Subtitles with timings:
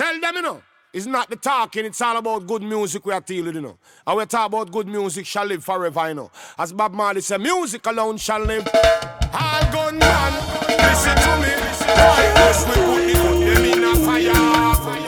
[0.00, 0.62] Tell them, you know.
[0.94, 3.76] It's not the talking, it's all about good music we are dealing, you know.
[4.06, 6.30] And we talk about good music shall live forever, you know.
[6.58, 8.66] As Bob Marley said, music alone shall live.
[8.74, 10.32] All gun man,
[10.68, 11.52] listen to me.
[11.84, 14.30] Right, yes, we put the in a fire.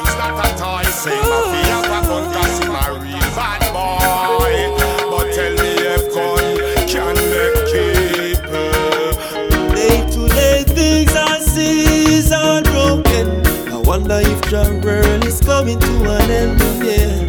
[0.02, 1.51] It's not a toy, say
[14.52, 17.24] world is coming to an end, yeah.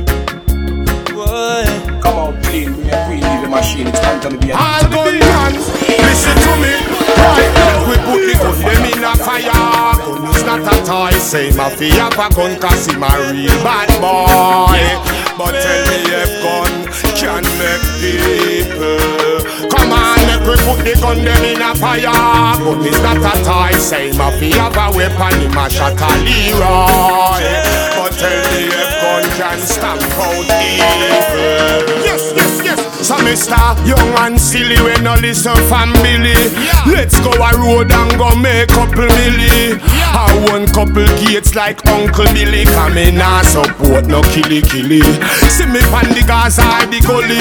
[1.13, 1.63] Boy.
[2.01, 3.87] Come on, play, we are free, leave the machine.
[3.87, 6.73] It's time to be a All gun man, listen to me.
[7.15, 10.02] Right, we put the gun them in a fire.
[10.43, 11.11] Is not a toy.
[11.19, 14.75] Say my fear have a gun cause him a real bad boy.
[15.37, 16.73] But tell me if gun
[17.15, 19.39] can make people.
[19.71, 22.11] Come on, make we put the gun them in a fire.
[22.59, 23.71] Gun is not a toy.
[23.79, 25.39] Say my fear have a weapon.
[25.39, 27.39] Him a shot a Leroy.
[27.95, 32.03] But tell me if gun can stamp out evil.
[32.03, 32.79] Yes, yes, yes.
[33.07, 33.57] So Mr.
[33.87, 36.33] Young and silly when no listen family.
[36.87, 39.79] Let's go a road and go make a couple milli.
[40.15, 42.65] I want couple gates like Uncle Billy.
[42.65, 45.01] Come in and support no killy killy.
[45.51, 47.39] See me pan the Gaza the gully.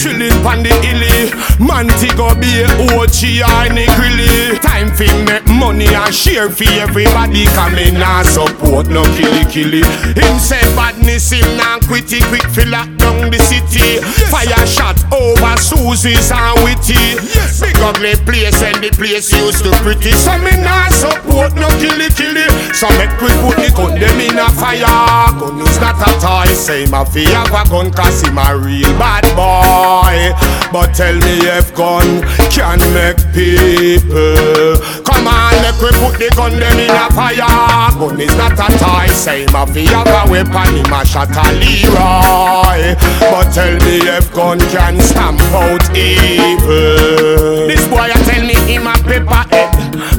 [0.00, 1.30] Chillin' pan the illy
[1.62, 2.66] Montego Bay,
[2.98, 7.46] Ochi or Negrili Time fi make money and share fi everybody.
[7.54, 9.82] Come in and support no killy killy.
[10.18, 12.24] Him say badness him nah quit it.
[12.24, 14.00] Quick fi lock down the city.
[14.30, 17.20] Fire shot over Susie's and Witty.
[17.60, 20.12] Big ugly place and the place used to pretty.
[20.12, 22.48] So me nah support no killy killy.
[22.72, 25.30] So make we put the gun them in a fire.
[25.38, 26.52] Gun is not a toy.
[26.54, 30.32] Say my fi have a gun cause him a real bad boy.
[30.72, 34.80] But tell me if gun can make people
[35.24, 37.92] Come on we put the gun them in a fire.
[37.96, 42.96] Gun is not a toy Say my fi a weapon him a shot a Leroy.
[43.20, 47.68] But tell me if gun can stamp out evil.
[47.68, 49.72] This boy a tell me him a paper head.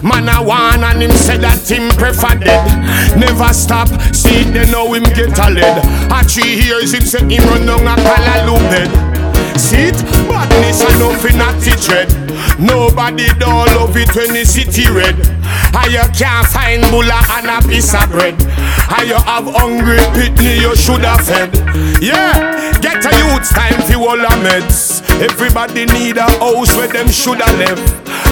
[0.03, 2.65] Man a one and him said that him prefer dead.
[3.17, 5.85] Never stop, see they know him get a lead.
[6.09, 9.95] A three years him say him run down a Callaloo bed See it?
[10.27, 12.09] Badness and nothing not it dread
[12.59, 15.15] Nobody don't love it when the city red
[15.73, 18.35] How you can't find bulla and a piece of bread?
[18.87, 21.53] How you have hungry pitney you should have fed?
[22.01, 25.01] Yeah, get a youth time for all the meds.
[25.21, 27.79] Everybody need a house where them should have live.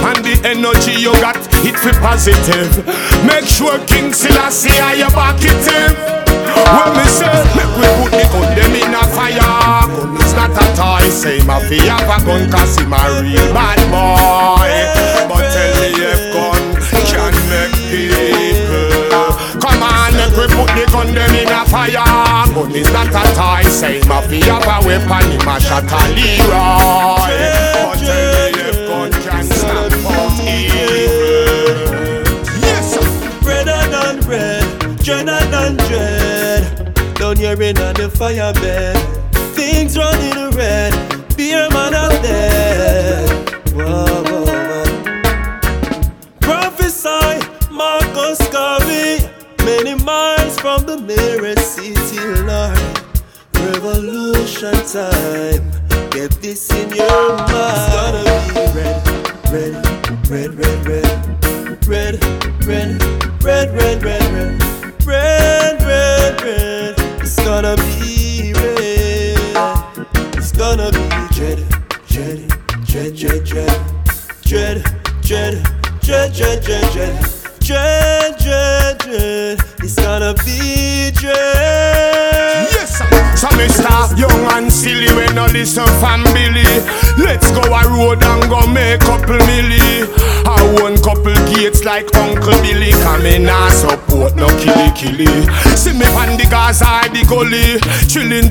[0.04, 2.84] And the energy you got, it fi positive.
[3.24, 5.96] Make sure King Selassie are you back it him
[6.44, 9.88] When me say, make we put the gun them in a fire.
[9.88, 11.56] Gun is not a toy, say my
[11.88, 14.68] have a gun cause him a real bad boy.
[15.28, 16.53] But tell me if gun
[20.46, 22.04] we put the gun them in a fire.
[22.54, 27.32] Gun is not a toy, say my fi have weapon him a shot a Leroy.
[28.54, 29.10] Me gun
[32.60, 32.94] Yes,
[35.76, 36.94] dread.
[37.14, 38.96] Down here in the fire bed,
[39.54, 40.92] things running red.
[41.36, 41.68] Beer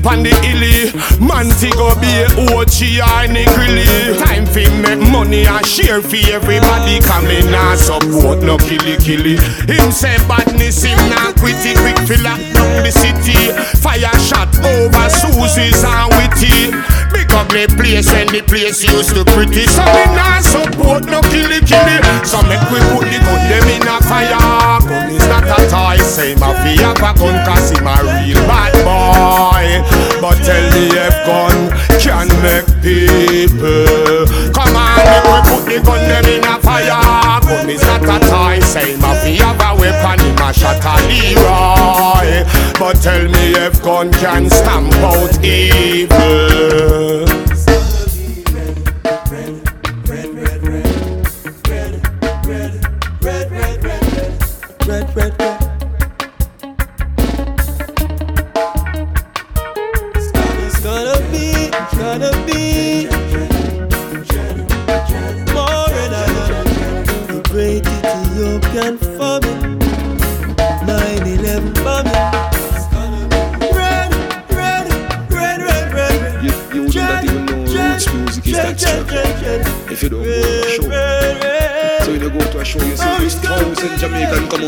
[0.04, 0.92] pan the illy.
[1.18, 3.88] Montego Bay, Ochi or Negrili.
[4.20, 7.00] Time fi make money and share fi everybody.
[7.00, 9.40] Come in and support no killy killy.
[9.64, 13.40] Him say badness him not quit it quick fi lock down the city.
[13.80, 16.70] Fire shot over Susie's and Witty.
[17.10, 19.64] Big ugly place when the place used to pretty.
[19.72, 21.96] So me not support no killy killy.
[22.28, 24.78] So make we put the gun them in a fire.
[24.84, 25.93] Gun is not a toy.
[26.04, 29.82] Say my fi have a gun cause him a real bad boy.
[30.20, 34.28] But tell me if gun can make people.
[34.52, 37.40] Come on, make we put the gun them in a fire.
[37.40, 38.60] Gun is not a toy.
[38.60, 40.20] Say my fi a weapon.
[40.20, 42.44] Him a shot a Leroy.
[42.78, 47.33] But tell me if gun can stamp out evil.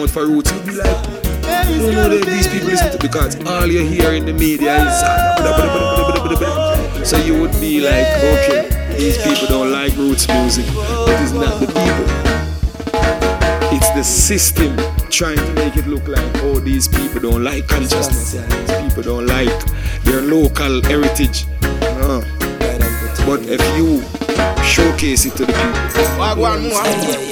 [0.07, 0.53] Out for roots.
[0.53, 1.07] You be like,
[1.69, 4.85] you don't know that these people listen to because all you hear in the media
[4.87, 5.01] is.
[7.09, 10.67] So you would be like, okay, these people don't like roots music.
[10.75, 12.07] but It is not the people.
[13.77, 14.77] It's the system
[15.11, 18.33] trying to make it look like, oh, these people don't like consciousness.
[18.33, 19.65] These people don't like
[20.05, 21.47] their local heritage.
[21.63, 22.23] No.
[23.27, 24.03] But if you
[24.65, 27.26] showcase it to the people,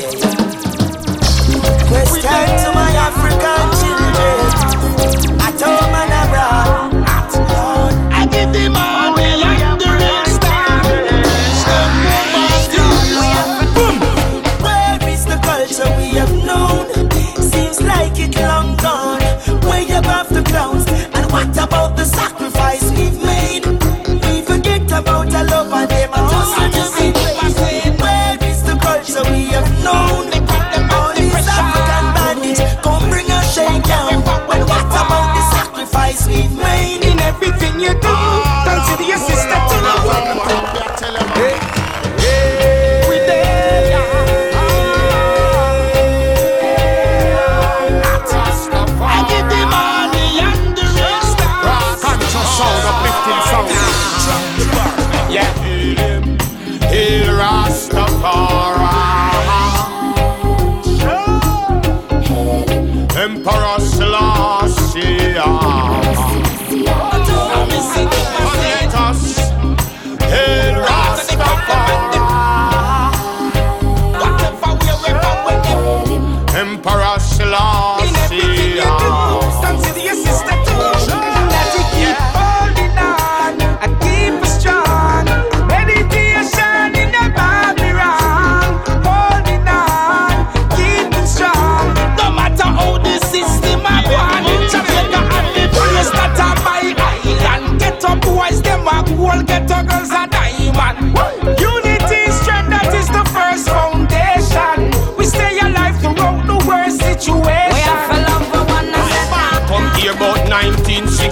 [1.95, 5.39] Question to my African children.
[5.41, 6.95] I told man abroad.
[8.13, 8.94] I give them all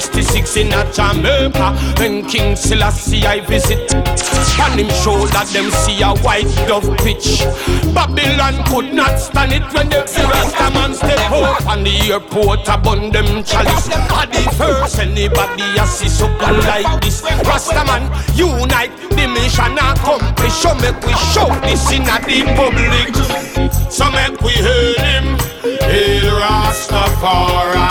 [0.03, 3.95] 1966 in a Jamaica When King Selassie I visit.
[4.61, 7.45] On him shoulder them see a white dove pitch.
[7.95, 11.67] Babylon could not stand it when the Rastaman step out.
[11.67, 13.89] On the airport upon them chalice.
[13.91, 17.23] At the first anybody a see something like this?
[17.47, 20.63] Rastaman unite the mission accomplished.
[20.63, 23.15] So make we show this in a the public.
[23.91, 25.39] So make we hail him.
[25.63, 27.82] Hail Rastafari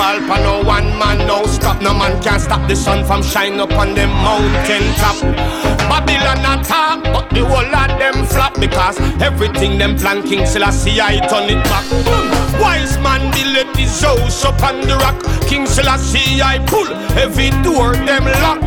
[0.00, 1.18] fall for no one man.
[1.26, 5.18] No stop No man can stop the sun from shine up on them mountain top.
[5.90, 11.20] Babylon attack but the whole of them flop Because everything them plan King Selassie I
[11.28, 11.86] turn it back.
[12.60, 15.20] Wise man build his house up on the rock.
[15.48, 16.88] King Selassie I pull
[17.24, 18.64] every door them lock.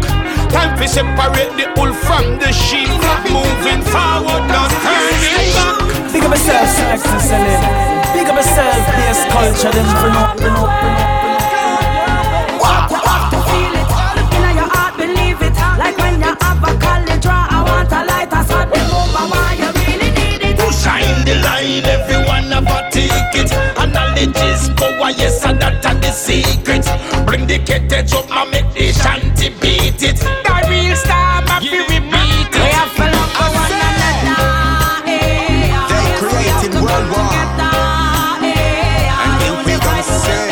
[0.53, 2.89] Time to separate the wool from the sheep.
[3.33, 6.13] Moving forward, not turning back.
[6.13, 7.61] Big up yourself, Selector Selim.
[8.13, 11.12] Big up yourself, bass culture, for no, for no, for no.
[21.33, 23.51] The line, everyone have a ticket.
[23.79, 26.85] And knowledge is power, yes, and that are the secret.
[27.25, 30.17] Bring the kettle up, and make the shanty beat it.
[30.19, 32.73] The real star, my fi repeat We it.
[32.73, 33.03] have to
[33.37, 34.33] for one another.
[35.89, 37.33] They created world war.
[39.23, 40.45] And then we gonna say,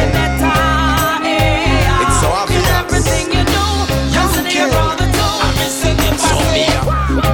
[2.01, 2.67] It's so obvious.
[2.81, 3.63] Everything you do,
[4.13, 5.33] consider your brother too.
[5.45, 6.65] I'm singing So me,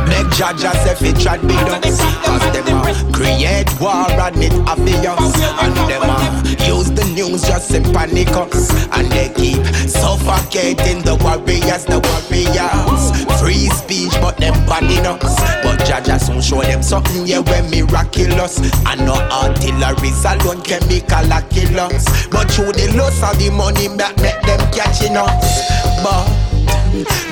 [0.10, 1.82] Beg Jaja say fi trad me down
[2.28, 3.37] Cause them a create
[3.80, 5.34] war and it obvious.
[5.62, 8.72] And them a use the news just to panic us.
[8.98, 13.04] And they keep suffocating the warriors, the warriors.
[13.40, 18.60] Free speech but them banning us But Jaja soon show them something yeah when miraculous.
[18.86, 22.28] And no artilleries alone chemical a kill us.
[22.28, 25.70] But through the loss of the money make, make them catching us
[26.04, 26.28] But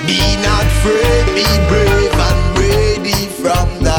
[0.06, 3.95] be not afraid, be brave and ready from the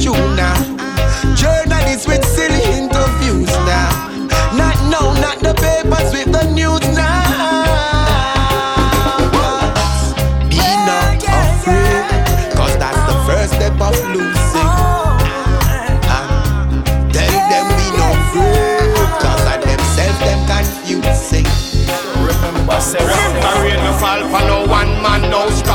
[0.00, 0.69] tune now.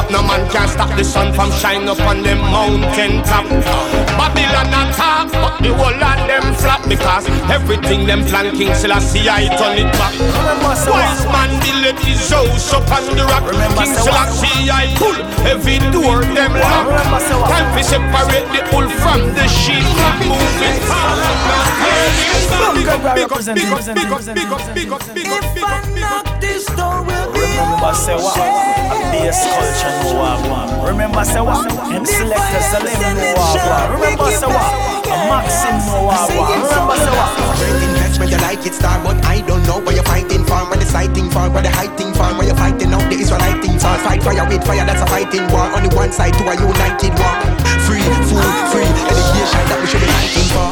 [0.10, 0.16] No.
[0.16, 3.46] No man can stop the sun from shining up on them mountain top.
[4.16, 9.52] Babylon attack, but the whole of them flop because everything them plan King Selassie I
[9.60, 10.16] turn it back.
[10.88, 13.44] Wise man build his house up on the rock.
[13.52, 13.94] King?
[13.94, 16.88] Selassie I pull every door them lock.
[16.88, 17.50] Remember, say what?
[17.52, 19.84] Time to separate the wool from the sheep.
[20.24, 20.80] Moving
[22.76, 25.28] Big up, big up, big up, big up, big up, big up, big up, big
[25.28, 26.42] up, big up.
[26.42, 28.36] This door will be Remember, say what?
[28.36, 30.88] A bass culture no one.
[30.88, 31.66] Remember, say what?
[31.92, 33.92] M selector Salim no one.
[33.96, 34.72] Remember, say what?
[35.06, 36.18] A Maxim no one.
[36.30, 37.32] Remember, say what?
[37.60, 40.80] Great investment, you like it, star, but I don't know what you're fighting for, what
[40.80, 43.98] the sighting for, what the hiding for, what you're fighting out the Israelite things are.
[44.00, 45.66] Fight fire with fire, that's a fighting war.
[45.74, 47.36] On the one side, to a united war.
[47.86, 50.68] Free food, free education, that we should be fighting for.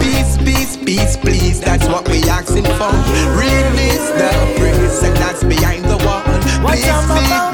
[0.00, 2.92] Peace, peace, peace, please, that's what we asking for.
[3.36, 6.22] Release the prison that's behind the wall.
[6.64, 7.53] Please feed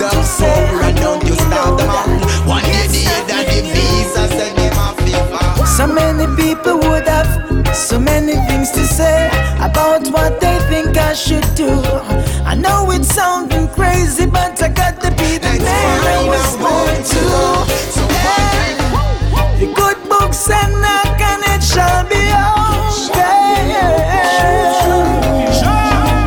[5.81, 9.29] So many people would have so many things to say
[9.61, 11.71] about what they think I should do.
[12.45, 16.57] I know it's sounding crazy, but I got to be the Let's man I was
[16.61, 17.65] born to go.
[17.97, 18.03] So
[19.33, 23.41] what The good books and knock and it shall be open.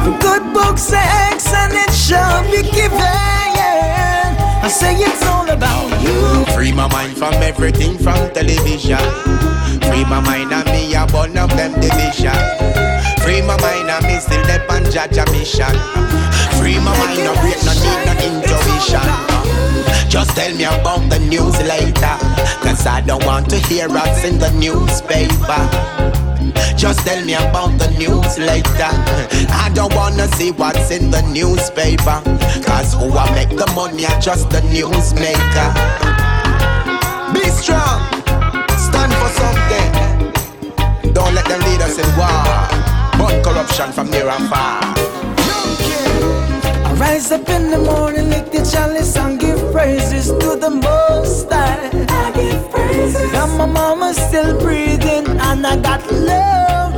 [0.08, 2.98] The good books say X and it shall be given.
[4.66, 6.33] I say it's all about you.
[6.74, 8.98] Free my mind from everything from television.
[9.86, 12.34] Free my mind and me a burn up them division.
[13.22, 15.70] Free my mind and me still dep on Jaja mission.
[16.58, 19.06] Free my mind, no break, no need, no intuition.
[20.10, 22.18] Just tell me about the news later.
[22.66, 25.62] Cause I don't want to hear us in the newspaper.
[26.76, 28.90] Just tell me about the news later.
[29.54, 32.18] I don't wanna see what's in the newspaper.
[32.66, 36.23] Cause who I make the money are just the newsmaker.
[37.54, 38.02] Be strong,
[38.78, 41.14] stand for something.
[41.14, 42.46] Don't let them lead us in war.
[43.20, 44.82] But corruption from near and far.
[46.88, 51.52] I rise up in the morning, lick the chalice and give praises to the Most
[51.52, 51.92] High.
[52.10, 53.34] I give praises.
[53.34, 56.93] And my mama's still breathing, and I got love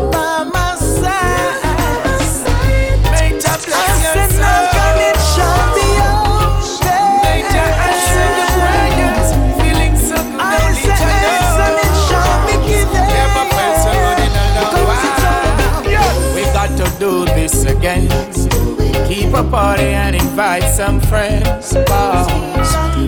[19.49, 21.73] party and invite some friends.
[21.87, 22.27] Cause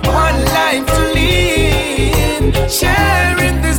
[0.06, 2.72] one life to live.
[2.72, 3.78] Sharing this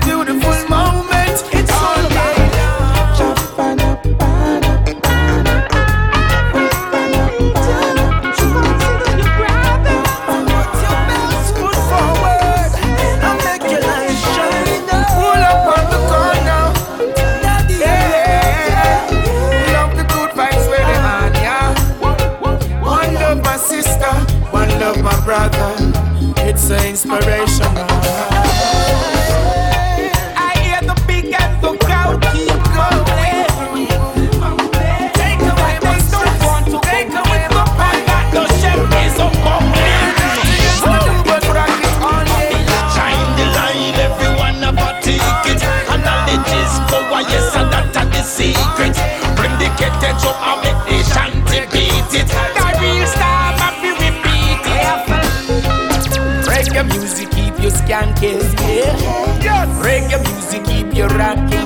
[58.20, 59.42] kiss, yeah.
[59.42, 59.68] Yes.
[59.84, 61.57] Reggae music keep you rocking.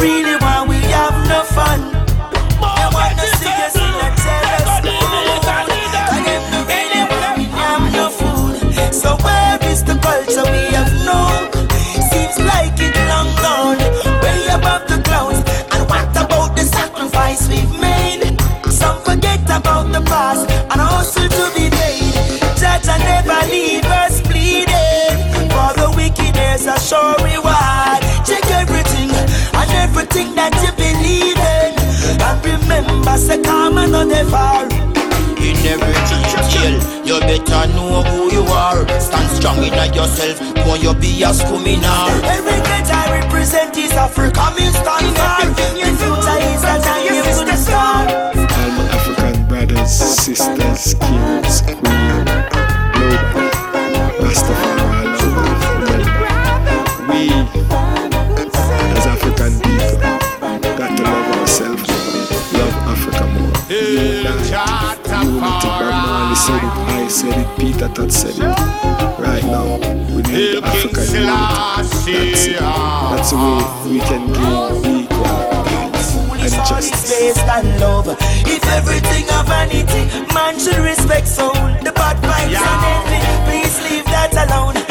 [0.00, 1.80] Really want we have no fun.
[2.76, 4.08] They wanna see us in a.
[5.56, 8.94] And them really want we have no food.
[8.94, 11.50] So where is the culture we have known?
[12.10, 13.78] Seems like it long gone,
[14.22, 15.40] way above the clouds.
[15.72, 18.22] And what about the sacrifice we've made?
[18.70, 22.14] Some forget about the past and hustle to be paid.
[22.60, 25.18] Judge and never leave us bleeding.
[25.52, 27.47] For the wicked there's a sure reward.
[30.18, 31.78] Check everything and everything that you believe in.
[32.18, 34.66] And remember, say karma no never.
[35.38, 36.74] In every detail,
[37.06, 38.82] you better know who you are.
[39.00, 42.10] Stand strong in yourself, know you be a criminal.
[42.26, 45.46] Every get I represent is Africa, me stand for.
[45.78, 48.06] The future is a time to the star.
[48.58, 51.62] All my African brothers, sisters, kings,
[65.40, 69.18] I, unity, Bob Marley said it, I said it, Peter Tosh said it.
[69.18, 69.78] Right now,
[70.14, 71.28] we need African unity.
[71.76, 72.60] That's it.
[72.60, 77.38] That's the way we can gain equal rights and justice.
[77.42, 78.08] on love.
[78.46, 80.02] If everything of vanity,
[80.34, 81.52] man should respect soul.
[81.82, 84.87] The bad vibes and envy, please leave that alone.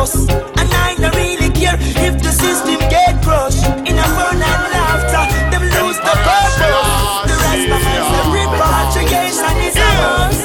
[0.00, 0.30] Dust.
[0.60, 3.64] And I don't really care if the system get crushed.
[3.88, 6.88] In a fun and laughter, them lose the purpose.
[7.30, 10.40] The rest of us, the repatriation is a must.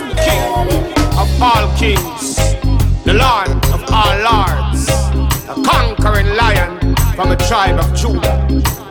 [1.21, 2.35] of all kings,
[3.07, 4.81] the Lord of all lords,
[5.47, 6.71] the conquering lion
[7.15, 8.35] from the tribe of Judah,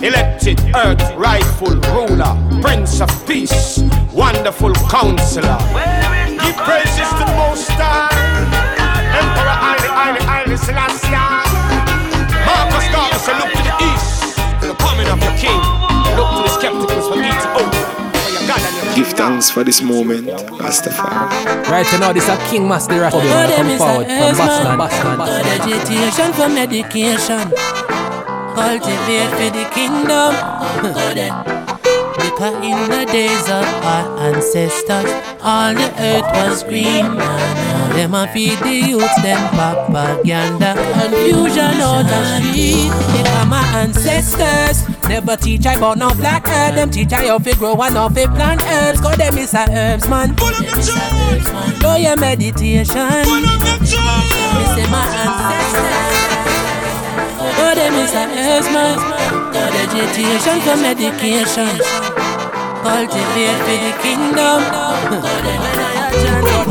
[0.00, 5.59] elected earth rightful ruler, prince of peace, wonderful counselor.
[6.42, 7.93] Give praises the Most High,
[10.54, 11.10] Haile Haile Selassie.
[12.46, 15.60] Marcus Garvey said, look to the east, to the coming of your king.
[16.14, 17.82] Look to the skepticals for Ethiopia,
[18.22, 20.28] for your God and your Give thanks for this moment,
[20.62, 21.68] Rastafari.
[21.68, 23.12] Right now, this a King Master Rap.
[23.14, 25.46] Oh, them Come is forward a from Boston, Boston, Boston.
[25.60, 27.50] Education for medication.
[28.54, 30.30] Cultivate for the kingdom.
[32.14, 35.10] because in the days of our ancestors,
[35.42, 37.83] all the earth was green.
[37.94, 40.74] Them a feed the youth them propaganda.
[40.74, 42.90] Confusion out the street.
[42.90, 46.74] Because my ancestors never teach I about no black herb.
[46.74, 49.00] Them teach I how to grow and how to plant herbs.
[49.00, 50.35] Cause them is a herbs man.
[50.35, 53.07] Do your meditation.
[53.07, 53.46] Me
[54.74, 56.35] say my ancestors.
[57.62, 58.98] Oh, them is a herbs man.
[59.54, 61.78] God education for medication.
[62.83, 64.61] Cultivate for the kingdom.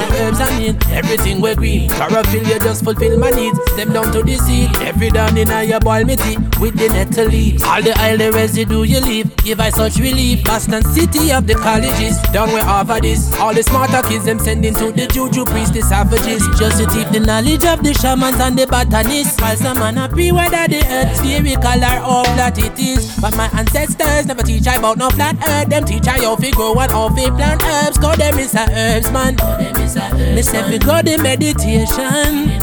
[0.34, 1.90] Herbs and meat, everything we green.
[1.90, 3.60] Chlorophyll, you just fulfill my needs.
[3.76, 4.70] Them down to the seed.
[4.78, 7.64] Every down in your boil me tea with the nettle leaves.
[7.64, 9.36] All the oil, the residue you leave.
[9.38, 10.44] Give I such relief.
[10.44, 12.18] Boston city of the colleges.
[12.34, 13.32] Down where Harvard is.
[13.36, 16.42] All the smarter kids them sending to the juju priest, the savages.
[16.58, 19.40] Just to teach the knowledge of the shamans and the botanists.
[19.40, 23.16] While some man pre whether the earth spherical or how flat it is.
[23.22, 25.70] But my ancestors never teach I about no flat earth.
[25.70, 27.98] Them teach I how to grow and how to plant herbs.
[28.00, 29.38] Cause them a herbs man.
[30.34, 32.60] Me say we go the meditation.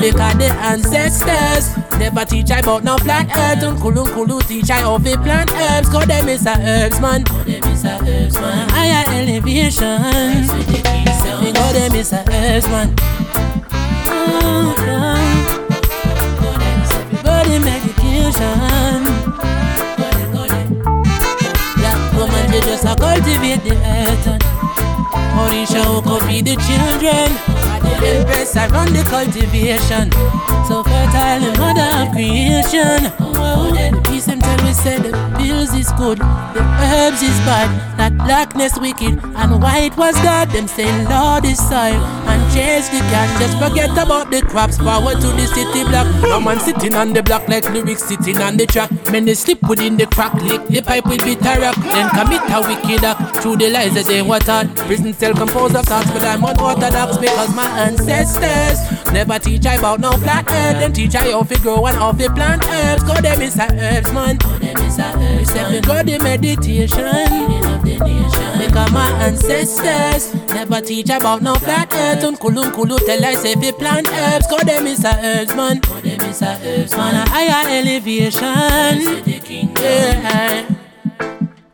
[0.00, 3.62] Because the ancestors never teach I about no plant earth.
[3.64, 5.88] And kulu kulu teach I how to plant herbs.
[5.88, 7.24] Cause them is a herbs man.
[8.70, 10.46] Higher elevation.
[11.42, 12.94] We go them is a herbs man.
[14.10, 15.18] Oh, yeah.
[17.22, 19.04] Body medication.
[21.76, 24.57] Black woman, they just a cultivate the earth.
[25.38, 27.28] And Orisha could feed the children.
[27.82, 30.10] The empress I run the cultivation.
[30.66, 33.12] So fertile the mother of creation.
[33.20, 37.70] Oh, the peace them tell we say the bills is good, the herbs is bad,
[37.98, 40.50] that blackness wicked and white was God.
[40.50, 42.02] Them say Lord is soil
[42.38, 43.28] and chase the cat.
[43.40, 44.78] Just forget about the crops.
[44.78, 46.06] Forward to the city block.
[46.22, 48.90] No man sitting on the block like lyrics sitting on the track.
[49.10, 51.76] Many slip within the crack, lick the pipe with bitter rock.
[51.76, 54.66] Then commit a wicked act through the lies that they were taught.
[54.86, 58.78] Prison cell composed of thoughts, but I'm unorthodox because my ancestors
[59.12, 60.80] Never teach I about no flat earth.
[60.80, 63.02] Them teach I how fi grow and how fi plant herbs.
[63.04, 64.38] Go them a herbs man.
[64.68, 65.80] Go them is a herbs man.
[65.82, 67.04] Go the meditation.
[68.58, 72.22] Because my ancestors never teach about no flat earth.
[72.22, 74.46] Unkulunkulu tell I say fi plant herbs.
[74.48, 75.80] Go them is a herbs man.
[75.80, 77.14] Them is a herbs man.
[77.14, 79.24] A higher elevation.
[79.80, 80.68] Yeah.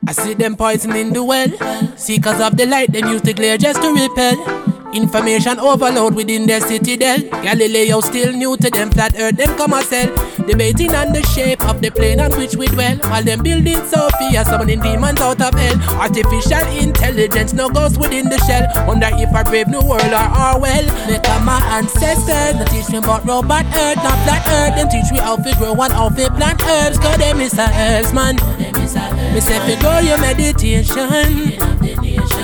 [0.06, 1.48] I see them poisoning the well.
[1.96, 4.63] Seekers of the light, them use the glare just to repel.
[4.94, 7.18] Information overload within their citadel.
[7.42, 10.06] Galileo still new to them, flat earth them come a sell.
[10.46, 12.96] Debating on the shape of the plane on which we dwell.
[13.10, 16.00] While them building Sophia, summoning demons out of hell.
[16.00, 18.70] Artificial intelligence no goes within the shell.
[18.86, 20.84] Wonder if a brave new world are our well.
[21.08, 24.76] They come my ancestors, they teach me about robot earth, not flat earth.
[24.78, 26.98] Them teach we how to grow and how to plant herbs.
[26.98, 28.36] Cause them is a herbs man.
[29.34, 31.73] Me say fi grow your meditation.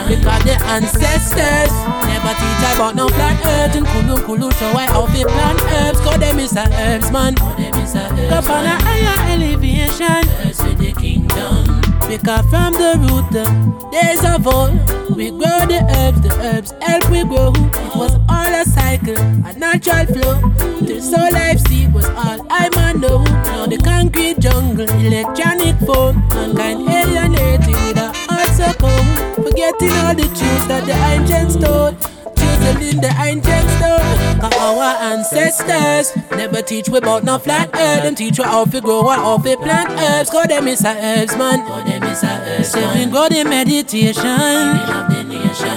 [0.08, 1.72] Because the ancestors
[2.06, 6.00] never teach about no flat earth and kulu kulu show I how to plant herbs.
[6.00, 7.34] Cause them is a herbs man.
[7.40, 10.24] Up on a higher elevation.
[10.44, 11.80] Earth with the kingdom.
[12.08, 13.46] Because from the root, the
[13.92, 14.74] days of old,
[15.16, 17.52] we grow the herbs, the herbs help we grow.
[17.54, 19.16] It was all a cycle,
[19.46, 20.40] a natural flow.
[20.80, 23.22] The soul life seed was all I man know.
[23.22, 28.12] Now the concrete jungle, electronic phone, mankind alienated uh,
[28.60, 31.96] Forgetting all the truths that the ancients told
[32.82, 34.40] in the ancient stone.
[34.40, 38.02] Cause our ancestors never teach we about no flat earth.
[38.02, 40.30] Them teach we how to grow and how to plant herbs.
[40.30, 41.99] Cause them is herbs man.
[42.10, 44.24] Cause them is a we go the meditation.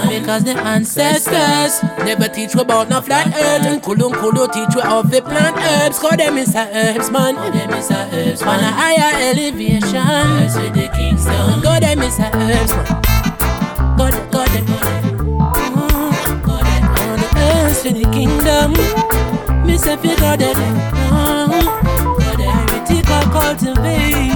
[0.08, 3.66] Because the ancestors never teach we about no flat earth.
[3.66, 5.98] And kulun kulu teach we how to plant herbs.
[5.98, 7.36] Cause them is a herbs man.
[7.36, 8.58] Cause them is a herbs man.
[8.58, 9.96] On a higher elevation.
[9.96, 11.62] Herbs with the Kingston.
[11.62, 13.02] Cause them is a herbs man.
[13.96, 15.04] God, God, God
[17.84, 18.72] to the kingdom.
[19.66, 21.60] Me say fi go there, no.
[22.16, 24.28] Go there, heretical cultivation.
[24.28, 24.33] Go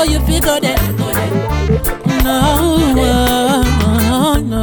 [0.00, 0.76] go you fi go there.
[2.24, 4.62] No, no, no.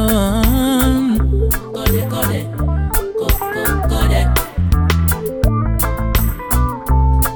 [1.72, 2.46] Go there, go there,
[3.18, 4.28] go, go, go there.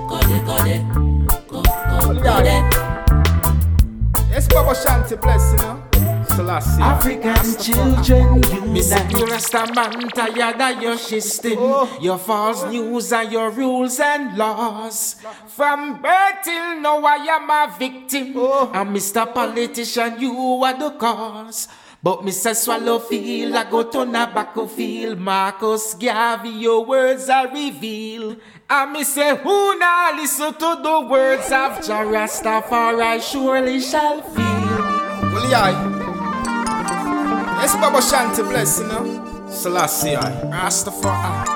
[0.09, 0.83] Go there, go there,
[1.49, 2.63] go, go, go there.
[4.31, 5.72] Yes, Baba Shanti bless, you know.
[6.43, 6.83] Selassie.
[6.83, 8.43] African children,
[8.75, 11.87] you that you Rasta man tired of your system, Oh.
[12.01, 15.17] your false news and your rules and laws.
[15.47, 18.35] From birth till now, I am a victim.
[18.37, 18.71] Oh.
[18.75, 19.33] And Mr.
[19.33, 21.69] Politician, you are the cause.
[22.03, 22.57] But Mr.
[22.57, 25.21] Swallow feel I go to Nabaco field.
[25.21, 28.39] Marcus Garvey, your words are revealed.
[28.69, 34.43] And me say, who now listen to the words of Jah Rastafari surely shall feel.
[35.33, 36.02] Well, yeah.
[37.63, 39.47] Yes, Baba Shanti bless, you know.
[39.49, 40.33] Selassie, I.
[40.51, 41.47] Rastafari.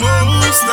[0.00, 0.64] Most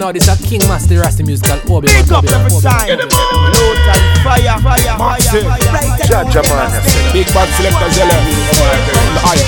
[0.00, 1.92] now, this a King Master Rasta musical oh, Obi.
[1.92, 6.40] Pick oh, up every oh, time Load and fire, fire, fire, fire Right Jah Jah
[6.48, 6.72] man.
[6.72, 7.12] Eh?
[7.12, 8.16] Big bad selector Zella.
[8.16, 9.44] The Irish.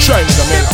[0.00, 0.64] Strength, I mean.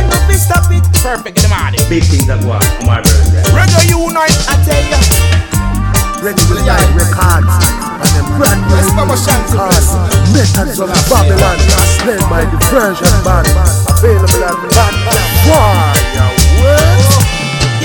[0.00, 1.84] Up and stop it Perfect in the morning.
[1.92, 3.44] Big things that go on, my brother.
[3.52, 4.32] Reggae Unite.
[4.48, 4.98] I tell ya
[6.24, 7.52] Reggae Unite Records.
[8.00, 10.40] And them brand new Yes, Baba Shanti bless, called you know.
[10.40, 11.60] Methods of Babylon.
[12.08, 13.44] Led by the version band.
[13.92, 15.44] Available on Bandcamp.
[15.44, 16.32] Fire.
[16.64, 17.13] Well.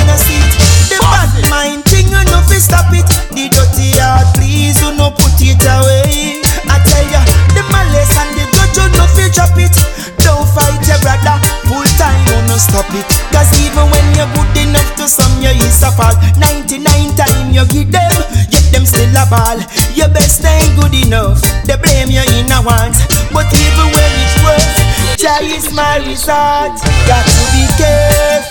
[0.05, 0.53] Know see it
[0.91, 3.07] The bad mind thing you know stop it.
[3.31, 6.43] The dirty heart please you know put it away.
[6.67, 7.23] I tell ya
[7.55, 9.73] The malice and the grudge you know fi drop it.
[10.19, 11.39] Don't fight your brother
[11.71, 13.07] Full time you know stop it.
[13.31, 16.13] Cause even when you're good enough to some you is a fall.
[16.37, 16.83] 99
[17.15, 18.13] time you give them
[18.51, 19.57] Yet them still a ball.
[19.95, 22.99] Your best ain't good enough They blame you in a once
[23.31, 24.75] But even when it's worse
[25.19, 26.75] Jah is my resort
[27.07, 28.48] Got to be careful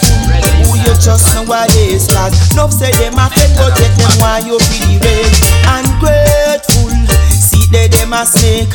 [1.09, 4.59] who you trust nowadays Cause enough say them a friend but yet them want you
[4.61, 5.33] for the rain
[5.65, 6.93] Ungrateful
[7.39, 8.73] See they them a snake.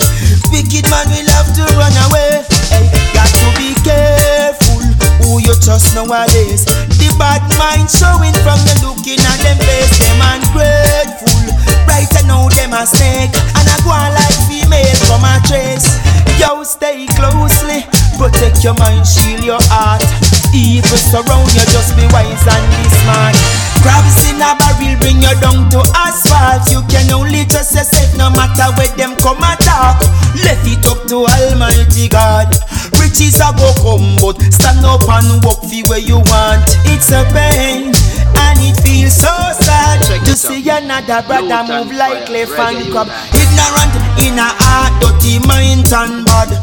[0.49, 2.41] Wicked man will have to run away.
[2.73, 4.81] Hey, got to be careful
[5.21, 6.65] who you trust nowadays.
[6.97, 9.93] The bad mind showing from the looking at them face.
[10.01, 11.37] Them ungrateful.
[11.85, 15.85] Right now them a snake and I go on like female from a trace.
[16.41, 17.85] Yo, stay closely.
[18.17, 20.03] Protect your mind, shield your heart.
[20.53, 23.35] Evil surround you, just be wise and be smart.
[23.81, 26.69] Crabs in a barrel bring you down to asphalt.
[26.71, 29.99] You can only trust yourself no matter where them come attack.
[30.45, 32.53] Left it up to Almighty God.
[33.01, 36.63] Riches a go come, but stand up and walk for where you want.
[36.93, 42.55] It's a pain and it feels so sad to see another brother move like left
[42.55, 43.09] and crab.
[43.35, 46.55] Ignorant in a heart, dirty mind and bad.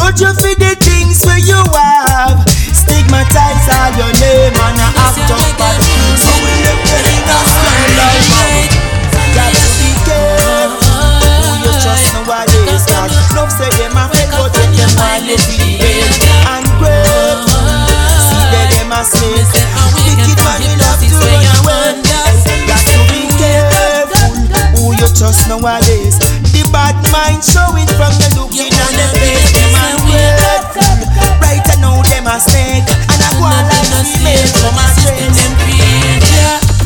[0.00, 2.40] Could you feel the things where you have?
[2.48, 4.88] Stigmatize all your name and a
[5.28, 5.76] of bad.
[6.16, 8.72] So we live in a style like that.
[9.36, 12.16] Got to be careful who you trust
[13.36, 16.08] love them a fake, but then them a live in vain.
[16.48, 17.60] Ungrateful,
[18.24, 18.88] see them
[20.48, 24.32] man have to to be careful
[24.80, 26.39] who you trust nowadays.
[26.70, 29.50] The bad mind showing from the looking on the face.
[29.58, 31.02] Them ungrateful.
[31.42, 35.50] Right now them a snake, and I go on like female from a trace.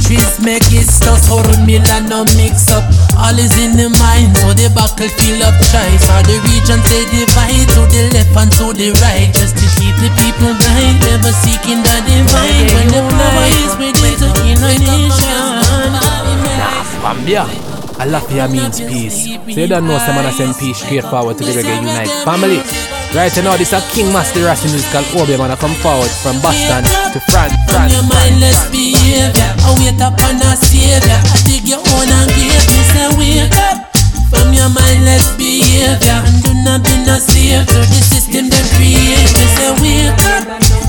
[0.01, 2.81] Trees make it stuff for a meal and no mix up.
[3.21, 6.09] All is in the mind, so the battlefield of choice.
[6.17, 9.93] All the regions they divide to the left and to the right, just to keep
[10.01, 12.73] the people blind, never seeking the divine.
[12.73, 15.45] When the power is within to kill a nation.
[17.99, 19.39] Alafia means peace.
[19.55, 22.59] So you don't know someone send peace straight forward to the Reggae Unite family.
[23.15, 26.83] Right now, this is a King Master Rasta musical Obi man come forward from Boston
[27.15, 28.11] to France, From France, your France.
[28.11, 31.15] mindless behavior, I wait upon a savior.
[31.23, 33.95] I dig your own and give me say wake up.
[34.35, 39.31] From your mindless behavior, and do not be no slave to the system them create.
[39.31, 40.43] Me say wake up.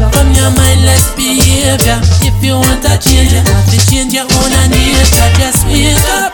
[0.09, 4.49] From your mindless behavior, if you want to change, you have to change your own
[4.65, 5.29] and nature.
[5.37, 6.33] Just wake up.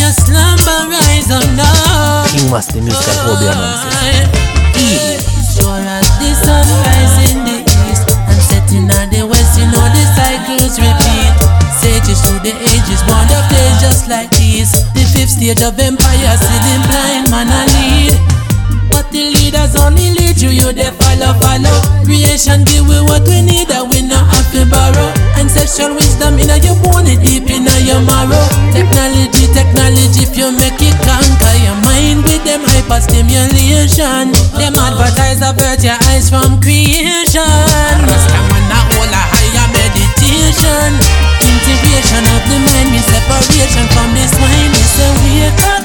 [0.00, 2.24] Your slumber, rise up now.
[2.32, 3.84] King Master musical Obi man.
[5.52, 9.86] Sure as the sun rise in the east and setting at the west, you know
[9.92, 11.36] the cycles repeat.
[11.84, 14.72] Sages through the ages, born of days just like these.
[14.96, 18.16] The fifth stage of empire, sitting blind man a lead.
[18.88, 21.76] But the leaders only lead you, you they follow, follow.
[22.08, 25.29] Creation give we what we need, and we not have to borrow.
[25.50, 28.46] Ancestral wisdom in your bone, deep in your marrow.
[28.70, 34.30] Technology, technology, if you make it conquer your mind with them hyperstimulation.
[34.54, 37.42] Them advertise avert your eyes from creation.
[37.42, 40.94] Rasta man a hold a higher meditation.
[41.42, 44.70] Integration of the mind, me separation from this wine.
[44.70, 45.82] Me say wake up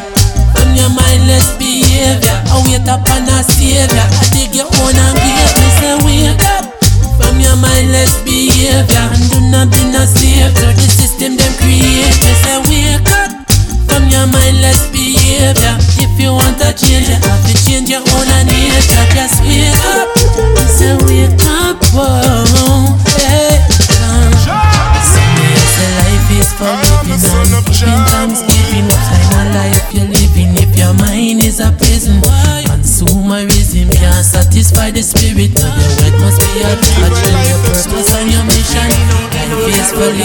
[0.54, 2.38] from your mindless behavior.
[2.54, 3.98] I wait upon a savior.
[3.98, 6.75] I dig your own and give me say wake up
[7.16, 9.08] from your mindless behavior.
[9.16, 12.20] And do not be no to the system them create.
[12.20, 13.32] Me say wake up
[13.88, 15.76] from your mindless behavior.
[16.04, 19.06] If you want to change, you have to change your own nature.
[19.16, 19.55] Just wake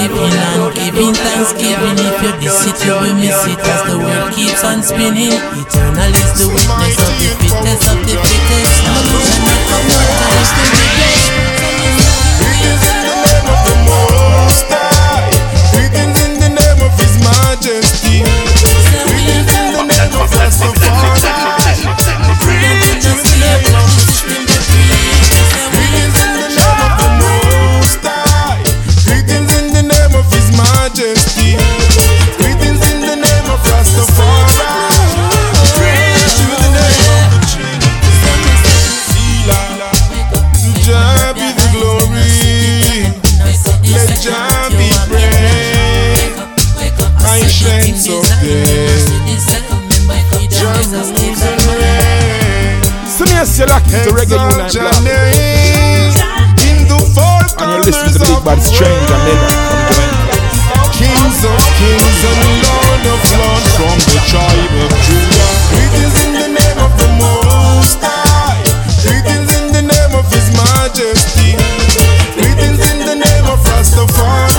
[0.00, 1.98] living and giving thanksgiving.
[2.00, 5.32] If you diss it, you will miss it as the world keeps on spinning.
[5.60, 8.84] Eternal is the witness of the fittest of the fittest.
[8.84, 9.04] Not
[53.90, 55.02] you're Reggae Unite Jah Block.
[55.02, 56.14] name
[56.62, 60.38] in the four And you're listening to the Big Bad Stranger Mega from Jamaica.
[60.94, 65.50] Kings of kings and Lord of lords from the tribe of Judah.
[65.74, 68.62] Greetings in the name of the Most High.
[69.02, 71.58] Greetings in the name of His Majesty.
[72.38, 74.49] Greetings in the name of Rastafari.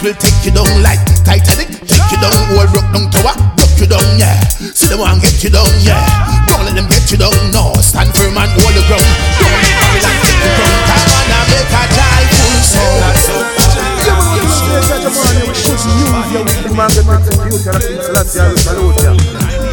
[0.00, 0.96] This will take you down like
[1.28, 1.68] Titanic.
[1.84, 4.40] Take you down, wall rock down tower, rock you down, yeah.
[4.72, 6.00] See the one get you down, yeah.
[6.48, 7.76] Don't let them get you down, no.
[7.84, 9.04] Stand firm and hold the ground.
[9.04, 10.88] Don't let Babylon take the ground.
[10.88, 12.96] I wanna make a die full soul.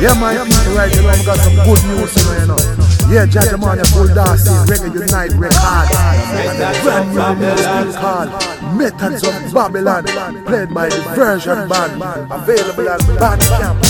[0.04, 2.60] Yeah, man, yeah, man, right, you know, we got some good news, you know.
[3.08, 5.88] Yeah, Jajamania, Bull Darcy, Reggae Unite, Record.
[6.36, 8.28] And the brand new music called
[8.78, 10.06] Methods of Babylon,
[10.46, 11.98] played by the version band,
[12.30, 13.82] available at Bandcamp.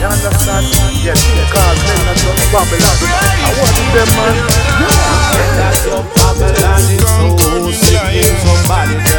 [0.00, 0.66] You understand?
[0.98, 2.96] Yes, because Methods of Babylon.
[3.38, 4.34] I want them, man.
[5.38, 9.11] Methods of Babylon is so sick, somebody.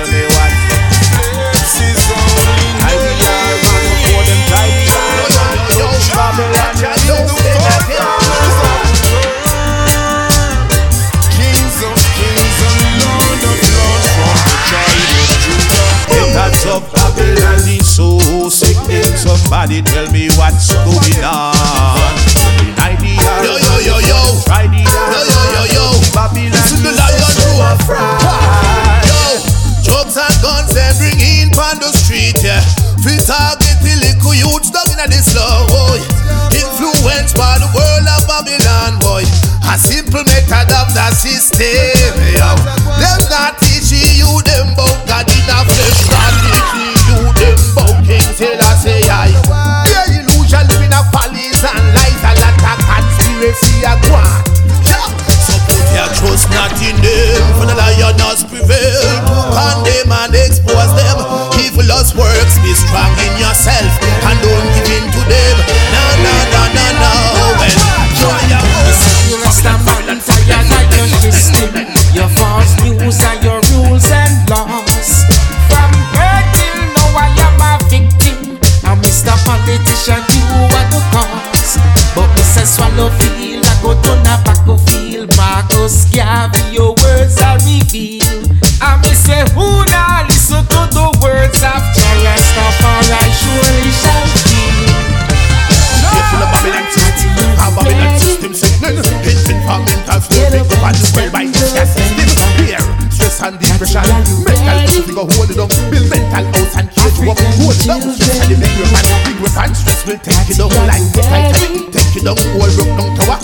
[103.43, 104.01] and depression.
[104.47, 105.67] Mental health, go hold it down.
[105.91, 107.39] Build mental house and cage you up.
[107.59, 108.01] Hold it down.
[108.15, 109.03] Stress and the big weapon.
[109.27, 109.75] Big weapon.
[109.75, 110.71] Stress will take you down.
[110.87, 111.91] Life will take you down.
[111.91, 112.39] Take you down.
[112.55, 113.42] All broke down tower.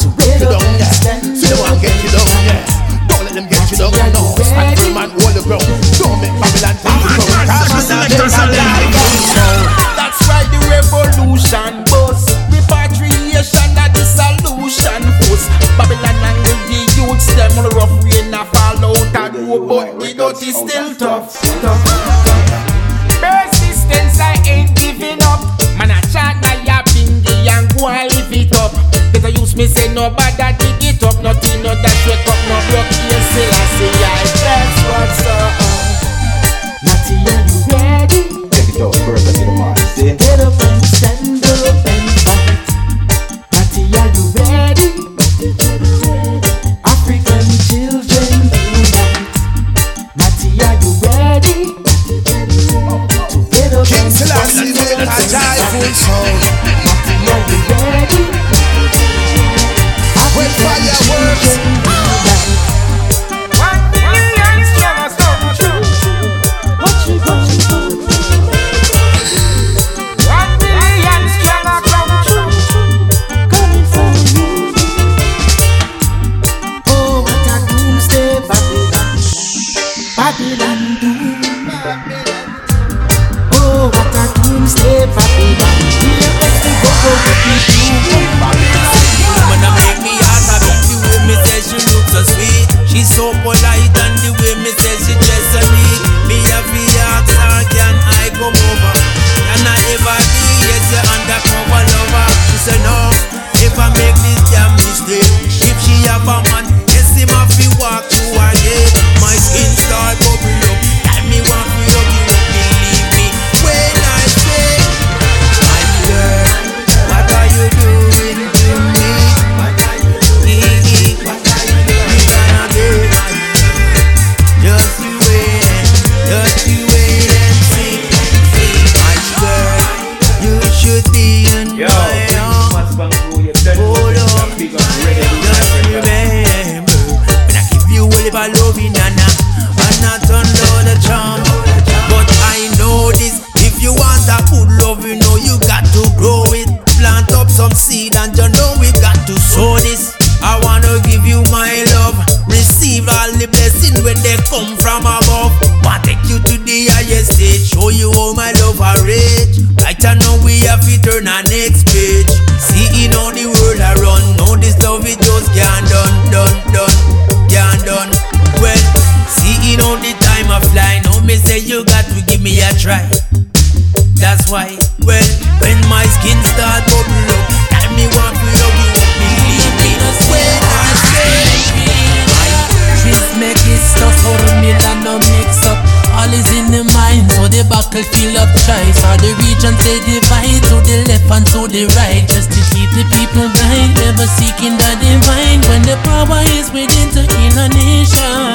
[187.91, 189.01] So the battlefield of choice.
[189.05, 192.89] Or the region they divide to the left and to the right, just to keep
[192.93, 195.61] the people blind, never seeking the divine.
[195.69, 198.53] When the power is within to heal a nation.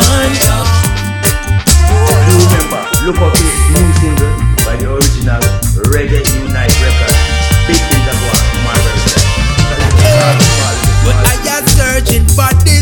[2.25, 4.33] Remember, look up this new single
[4.65, 5.43] by the original
[5.93, 7.15] Reggae Unite record.
[7.67, 8.75] Big things are going on my.
[11.05, 12.74] But I am searching for this,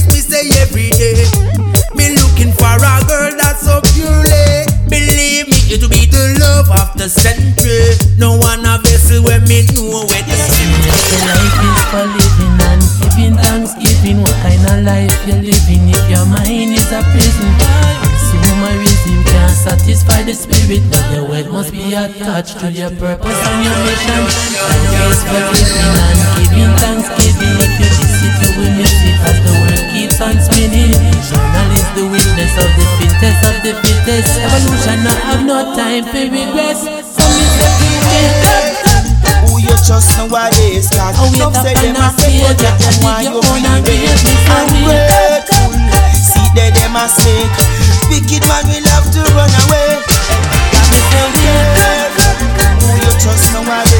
[7.02, 7.98] the century.
[8.14, 12.82] No one a vessel when me know where the The life is for living and
[13.02, 14.22] giving thanksgiving.
[14.22, 17.50] What kind of life you're living if your mind is a prison?
[18.06, 23.58] Consumerism can't satisfy the spirit, but your wealth must be attached to your purpose and
[23.66, 24.22] your mission.
[24.62, 27.56] Life is for living and giving thanksgiving.
[27.66, 30.94] If you miss it, you will miss it as the world keeps on spinning.
[31.26, 34.34] Journal is the witness of the fittest of the fittest.
[34.38, 36.82] Evolution I have no time for regress.
[36.82, 37.70] So me say.
[39.46, 43.22] Who you trust nowadays Cause Oh, some say them a fake that And I why
[43.26, 43.86] you feel and it?
[43.86, 45.70] grace, me say we Ungrateful
[46.14, 47.50] See they them a snake.
[48.10, 49.98] Wicked man will have to run away.
[50.74, 52.34] Got me say careful
[52.82, 53.91] Who you trust nowadays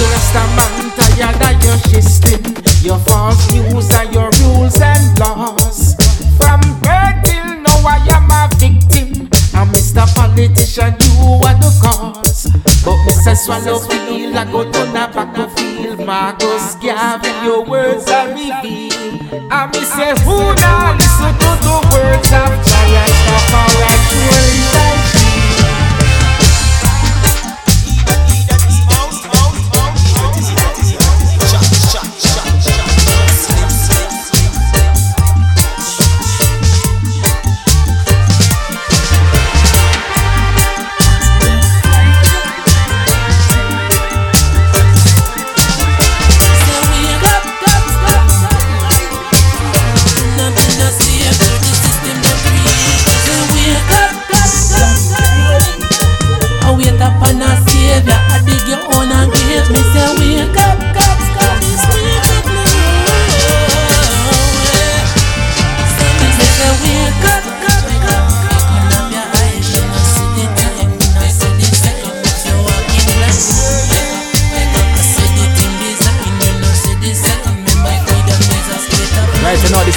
[0.00, 2.40] Say you man tired of your system
[2.82, 5.94] Your false news and your rules and laws.
[6.38, 9.28] From birth till now I am a victim.
[9.52, 10.06] And Mr.
[10.16, 12.48] Politician you are the cause.
[12.84, 17.64] But me say swallow feel I go to the back of field Marcus Garvey your
[17.64, 19.52] words are revealed.
[19.52, 24.49] And me say who now listen to the words of Giant Rastafari Truly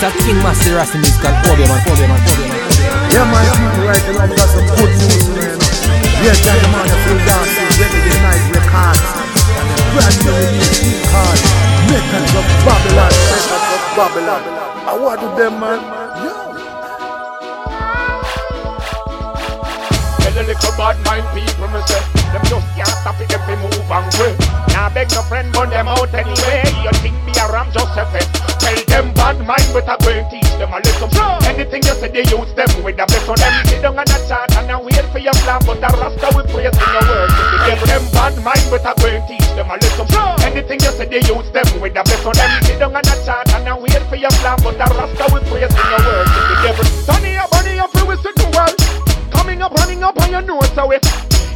[0.03, 3.07] a King Master Rasta musical Obeah man, Obeah man, Obeah man, Obeah man.
[3.07, 5.55] Yeah, man, people right now got some good news, man.
[6.19, 9.07] Yeah, Jaja Man, you feel dancing, ready to night records.
[9.47, 11.39] And a brand new release called
[11.87, 13.11] Methods of Babylon.
[13.15, 14.43] Methods of Babylon.
[14.83, 15.79] I want to them, man.
[16.19, 16.35] Yo.
[20.19, 22.01] Tell a little bad mind people me say
[22.33, 24.35] Them just can't stop it if they move and way
[24.73, 28.05] Now beg no friend burn them out anyway You think me a ram just a
[28.09, 28.32] fit
[28.73, 31.09] Tell them bad mind but I go teach them a lesson
[31.45, 34.17] Anything you say they use them with a bless on them Sit down on a
[34.25, 37.61] chart and I wait for your plan But the rasta will praise in your If
[37.69, 40.09] give them bad mind but I go teach them a lesson
[40.41, 43.15] Anything you say they use them with a bless on them Sit down on a
[43.21, 46.49] chart and I wait for your plan But the rasta will praise in your If
[46.49, 49.03] you give Sunny up, bunny up, we will the world
[49.33, 50.99] Coming up, running up on your nose away.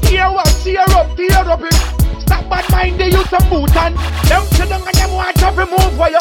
[0.04, 1.74] Here what, tear up, tear up it.
[2.20, 3.96] Stop bad mind, they use some boot and
[4.28, 6.20] them sit down and them want to remove for you.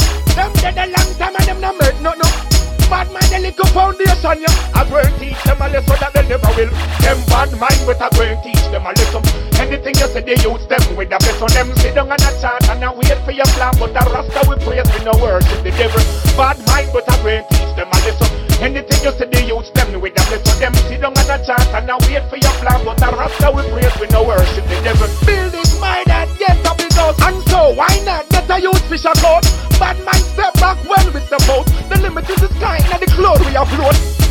[5.76, 6.72] A lesson that they never will.
[7.04, 9.22] Them bad mind, but I go and teach them a lesson.
[9.60, 11.68] Anything you say, they use them with a bless on them.
[11.76, 14.60] Sit down and a chant and I wait for your plan, but the rasta will
[14.64, 16.00] praise me no worship the devil.
[16.36, 18.30] Bad mind, but I go and teach them a lesson.
[18.56, 20.72] Anything you say, they use them with a bless on them.
[20.88, 23.68] Sit down and a chant and I wait for your plan, but the rasta will
[23.68, 25.10] praise me no worship the devil.
[25.28, 27.20] Build this mind and get up his house.
[27.20, 29.44] And so, why not get a youth fish a coat?
[29.76, 31.68] Bad mind step back well with the boat.
[31.92, 34.25] The limit is the sky and the cloud we are float.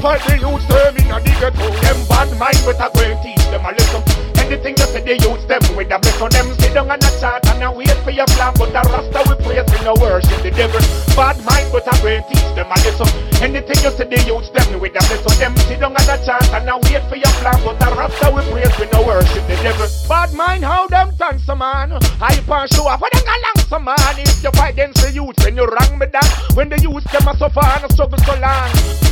[0.00, 1.68] Fight the youth them in a the ghetto.
[1.84, 4.02] Them bad mind, but I and teach them a lesson.
[4.40, 6.48] Anything you say, they use them with a bless on them.
[6.58, 9.36] Sit down and a chat and I wait for your plan, but the rasta we
[9.44, 10.80] praise we no worship the devil.
[11.14, 13.08] Bad mind, but I and teach them a lesson.
[13.44, 15.52] Anything you say, they use them with a bless on them.
[15.68, 17.60] sit down and a chant and a wait for your plan.
[17.60, 19.86] But after we praise, we no worship the devil.
[20.08, 22.00] Bad mind how them dance, man.
[22.16, 24.16] Hype and show off, them galang, some man.
[24.16, 26.28] If you fight against the youth, when you wrong me that.
[26.56, 29.09] When the youth them a suffer and a struggle so long.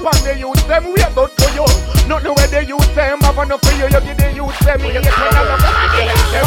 [0.00, 1.66] Lock doors on the youth, them wait out for you.
[2.08, 3.86] Not the way the youth them have enough for you.
[3.86, 5.74] You give the youth them hate and I love them.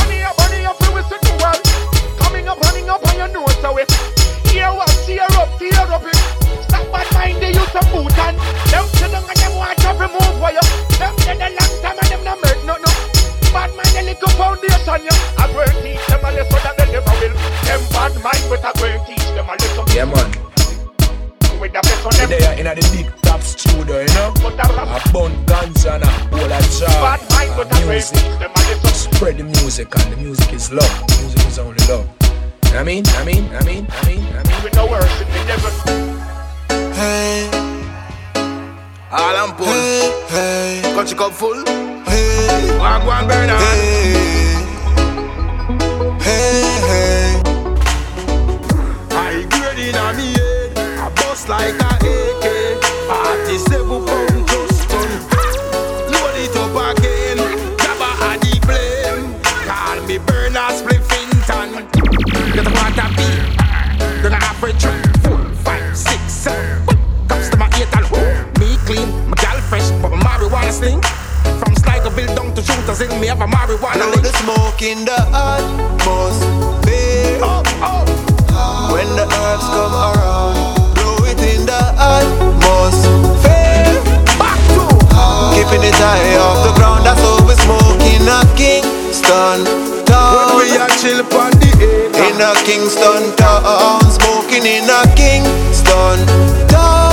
[0.04, 1.62] Money up, money up, we listen to one.
[2.20, 3.86] Coming up, running up on your nose away.
[4.52, 6.20] Tear up, tear up, tear up it.
[6.68, 8.36] Stop bad mind the youth of Bhutan.
[8.68, 10.66] Them sit down and them watch up remove wire.
[11.00, 12.92] Them dead a long time and them no make no no.
[13.56, 15.40] Bad mind the little foundation yeah.
[15.40, 17.36] I go and teach them a lesson that they never will.
[17.64, 19.86] Them bad mind but I go teach them a lesson.
[19.96, 20.30] Yeah, man.
[21.64, 22.28] With the best on them.
[22.28, 23.07] They are in the big
[24.60, 26.90] A bun guns and a whole of jar.
[26.90, 28.18] Bad mind but I go and music.
[28.18, 29.14] teach them a lesson.
[29.14, 31.04] Spread the music and the music is love.
[31.20, 32.10] Music is only love.
[32.74, 34.64] I mean, I mean, I mean, I mean, I mean.
[34.64, 35.72] We no worship the devil.
[36.94, 37.50] Hey,
[39.12, 39.66] all I'm pull.
[39.68, 41.64] Hey, hey, country cup full.
[42.06, 43.58] Hey, one one burner.
[43.58, 44.54] Hey,
[46.20, 47.42] hey, hey.
[49.12, 52.46] I grade in a me head, a bust like a AK.
[53.08, 54.27] Forty-seven pound
[72.88, 76.48] shooters in me have a marijuana Blow the smoke in the atmosphere.
[78.92, 80.56] When the herbs come around,
[80.96, 83.44] blow it in the atmosphere.
[84.40, 84.88] Back to
[85.56, 87.06] keeping it high off the ground.
[87.06, 89.68] That's how we smoking a Kingston
[90.06, 90.56] town.
[90.56, 92.24] When we a chill upon the acre.
[92.24, 96.20] In a Kingston town, smoking in a Kingston
[96.70, 97.07] town.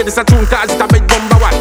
[0.00, 1.54] Play this a tune cause it a make number one.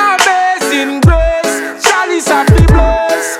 [0.00, 3.38] Amazing grace, Charlie's happy bless.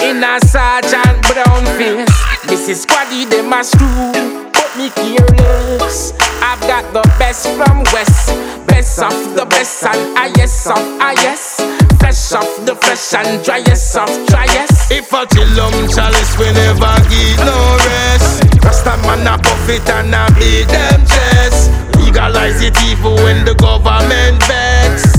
[0.00, 2.08] In a Sergeant Brown face,
[2.48, 2.86] Mrs.
[2.86, 6.12] Squaddy them a screw, but me careless.
[6.40, 8.32] I've got the best from West,
[8.66, 11.60] best of the best and highest of highest.
[12.00, 14.90] Fresh off the fresh and driest of driest.
[14.90, 18.44] If a chill um chalice, we never give no rest.
[18.64, 21.91] Rasta man a puff it and a beat them chest.
[22.12, 25.16] Legalize it even when the government vex.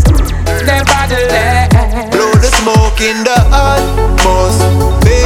[0.61, 1.73] Nevertheless,
[2.13, 5.25] Blow the smoke in the atmosphere.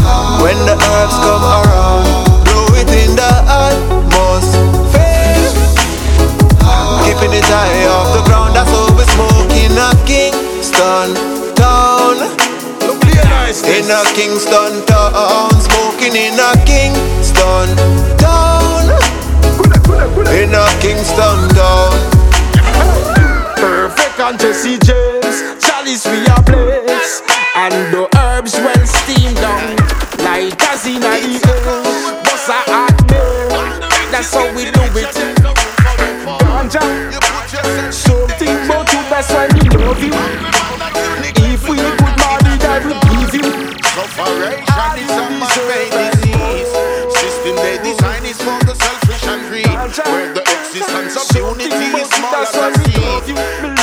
[0.00, 2.08] Ah, when the herbs come around,
[2.40, 3.32] blow it in the
[3.68, 4.64] atmosphere.
[7.04, 11.12] Keeping it high off the ground, that's how we smoking a Kingston
[11.52, 12.16] town.
[13.68, 17.76] In a Kingston town, smoking in a Kingston
[18.16, 18.63] town.
[20.32, 21.92] In a Kingston town.
[23.56, 27.22] Perfect and Jesse James, Chalice we a place,
[27.56, 29.76] and the herbs well steamed down,
[30.24, 32.24] like as in a the air.
[32.46, 33.04] A hot
[34.12, 35.10] that's how we do it.
[36.44, 36.82] Ganja,
[37.90, 40.12] something about you best when you love you.
[41.50, 43.48] If we put money, that will give you.
[43.96, 46.70] Sufferation is a man-made disease.
[47.16, 48.93] System they design is for the selfish and greed.
[50.02, 53.73] Where the existence of unity is small as a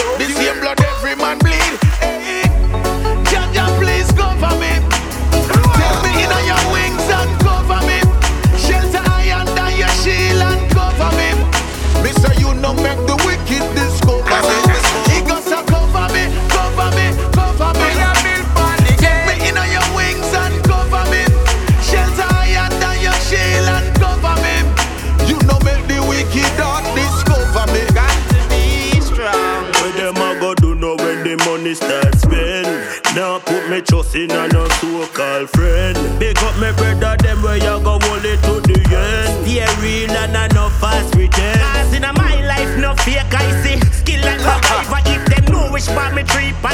[46.36, 46.71] which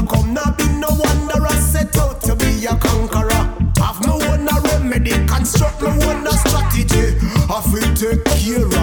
[0.00, 0.34] overcome.
[0.34, 3.44] Not be no wonder I set out to be a conqueror.
[3.78, 7.16] Have my own remedy, construct my own strategy.
[7.48, 8.79] I feel take care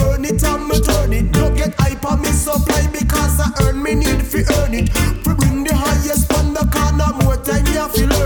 [0.00, 1.32] turn it and me turn it.
[1.32, 4.88] Don't get hype on me supply because I earn me need fi earn it.
[5.24, 8.19] Fi bring the highest on the corner, more time you fi learn